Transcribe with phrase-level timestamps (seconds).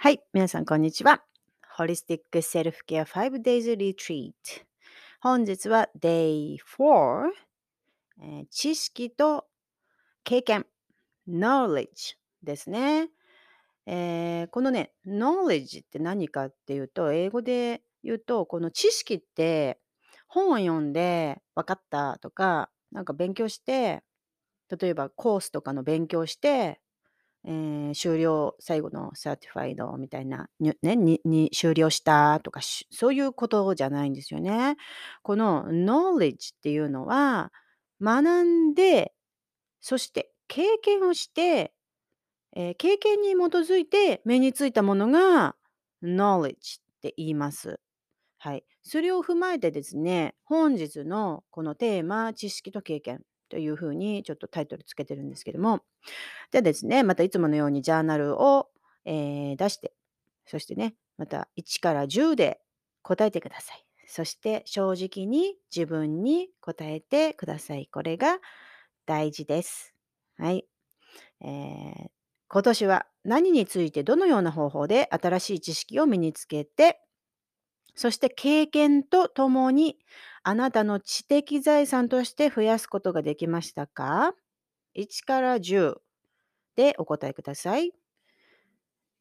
[0.00, 1.24] はい、皆さんこんにちは。
[1.76, 4.32] ホリスティックセルフケア5 days retreat。
[5.20, 7.32] 本日は Day 4、
[8.22, 9.46] えー知識と
[10.22, 10.66] 経験、
[11.28, 12.14] knowledge
[12.44, 13.10] ですね。
[13.86, 19.80] えーこのね、knowledge って何かっていうと、英語で言うと、この知識って
[20.28, 24.04] 本を読んで分かったとか、なんか勉強して、
[24.80, 26.80] 例えばコースとかの勉強して、
[27.44, 34.76] えー終了、最後の certified みたいな、にね、にに終了したとか、そういうことじゃないんですよね。
[35.22, 37.52] この knowledge っていうのは、
[38.02, 39.14] 学んで、
[39.80, 41.74] そして経験をして、
[42.56, 45.56] えー経験に基づいて身についたものが
[46.02, 47.80] knowledge って言います。
[48.38, 48.64] はい。
[48.82, 55.80] それを踏まえてですね、本日のこのテーマ、知識と経験というふうにちょっとタイトルつけてるんですけども、
[56.52, 58.70] じゃあですね、またいつものようにジャーナルを、
[59.04, 59.92] えー出して、
[60.46, 62.60] そしてね、また1から10で
[63.02, 63.84] 答えてください。
[64.06, 67.88] そして正直に自分に答えてください。
[67.92, 68.38] これが
[69.06, 69.94] 大事です。
[70.38, 70.66] はい。
[71.40, 72.10] えー
[72.50, 76.98] 今年は何についてどのような方法で新しい知識を身につけて、
[77.98, 79.98] そして経験とともに
[80.44, 84.34] あなたの知的財産として増やすことができましたか
[84.96, 85.96] ?1 から10
[86.76, 87.92] でお答えください。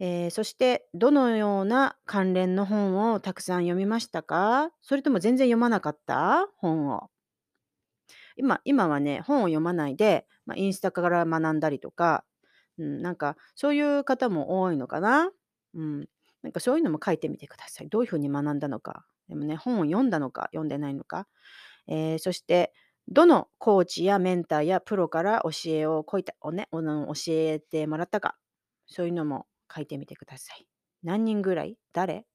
[0.00, 4.70] えーそしてどのような関連の本をたくさん読みましたか？
[4.82, 6.46] それとも全然読まなかった？
[6.58, 7.08] 本を。
[8.36, 12.24] 今今はね、本を読まないで、まあ、インスタから学んだりとか、
[12.76, 15.30] うん、なんかそういう方も多いのかな？
[15.74, 16.06] うん、
[16.42, 17.88] なんかそういうのも書いてみてください。
[17.88, 19.04] どういうふうに学んだのか。
[19.28, 21.26] でもね、本を読んだのか、読んでないのか。
[21.86, 22.72] えーそして、
[23.08, 28.36] どのコーチやメンターやプロから教えをこいたお、ね、お教えてもらったか。
[28.86, 30.66] そういうのも書いてみてください。
[31.02, 31.76] 何人ぐらい？
[31.92, 32.26] 誰？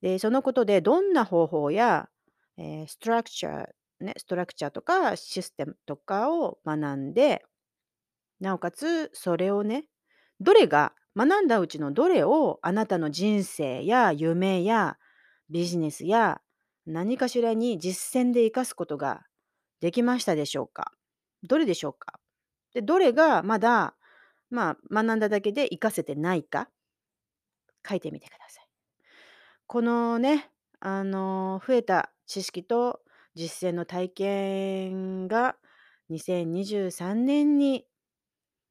[0.00, 2.08] で、そのことでどんな方法や、
[2.56, 7.44] えーストラクチャー、ね、ストラクチャーとかシステムとかを学んで、
[8.40, 9.84] なおかつそれをね、
[10.40, 14.96] どれが、学んだうちのどれをあなたの人生や夢や
[15.50, 16.40] ビジネスや
[16.86, 19.22] 何かしらに実践で生かすことが
[19.80, 20.92] できましたでしょうか？
[21.42, 22.18] どれでしょうか？
[22.72, 23.94] で、どれがまだ、
[24.50, 26.68] まあ、学んだだけで活かせてないか？
[27.88, 28.68] 書いてみてください。
[29.66, 33.00] このね、あの増えた知識と
[33.34, 35.56] 実践の体験が
[36.10, 37.86] 2023年に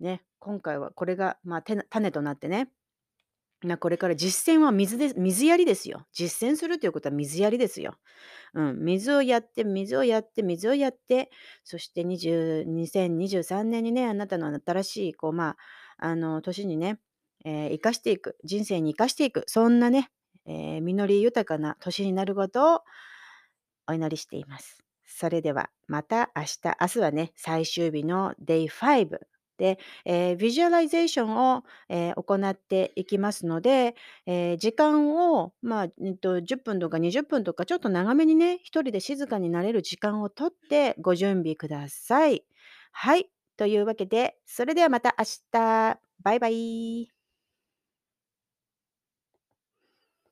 [0.00, 2.70] ね、今回はこれが、まあ、種となってね、
[3.62, 6.06] まあ、これから実践は水で水やりですよ。
[6.12, 7.94] 実践するということは水やりですよ。
[8.54, 11.30] うん、水をやって、水をやって、水をやって、
[11.64, 15.50] そして20 2023年にね、あなたの新しい、こう、ま
[15.98, 17.00] あ、あの、年にね、
[17.44, 20.10] えー生かしていく、人生に生かしていく、そんなね、
[20.46, 22.80] えー実り豊かな年になることを
[23.86, 24.78] お祈りしています。
[25.06, 29.18] それではまた明日、明日はね、最終日の Day5、
[30.04, 33.94] えービジュアライゼーションを、えー行っていきますので、
[34.26, 42.44] えー時間を、まあえっと、10分とか20分とかちょっと長めにね、一人で静かになれる時間をとってご準備ください。
[42.92, 43.30] はい。
[43.56, 46.00] というわけで、それではまた明日。
[46.22, 47.23] バイバイ。